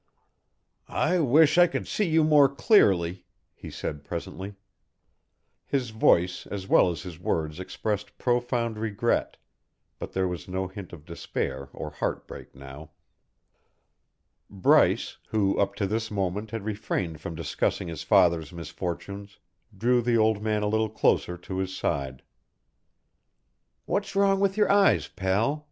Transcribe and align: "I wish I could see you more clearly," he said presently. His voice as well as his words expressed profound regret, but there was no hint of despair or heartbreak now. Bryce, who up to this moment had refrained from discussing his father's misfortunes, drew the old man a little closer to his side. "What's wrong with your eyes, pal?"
"I 0.87 1.19
wish 1.19 1.59
I 1.59 1.67
could 1.67 1.87
see 1.87 2.09
you 2.09 2.23
more 2.23 2.49
clearly," 2.49 3.23
he 3.53 3.69
said 3.69 4.03
presently. 4.03 4.55
His 5.67 5.91
voice 5.91 6.47
as 6.47 6.67
well 6.67 6.89
as 6.89 7.03
his 7.03 7.19
words 7.19 7.59
expressed 7.59 8.17
profound 8.17 8.79
regret, 8.79 9.37
but 9.99 10.13
there 10.13 10.27
was 10.27 10.47
no 10.47 10.67
hint 10.67 10.91
of 10.91 11.05
despair 11.05 11.69
or 11.71 11.91
heartbreak 11.91 12.55
now. 12.55 12.89
Bryce, 14.49 15.17
who 15.29 15.55
up 15.59 15.75
to 15.75 15.85
this 15.85 16.09
moment 16.09 16.49
had 16.49 16.65
refrained 16.65 17.21
from 17.21 17.35
discussing 17.35 17.87
his 17.87 18.01
father's 18.01 18.51
misfortunes, 18.51 19.37
drew 19.77 20.01
the 20.01 20.17
old 20.17 20.41
man 20.41 20.63
a 20.63 20.67
little 20.67 20.89
closer 20.89 21.37
to 21.37 21.59
his 21.59 21.77
side. 21.77 22.23
"What's 23.85 24.15
wrong 24.15 24.39
with 24.39 24.57
your 24.57 24.71
eyes, 24.71 25.07
pal?" 25.09 25.59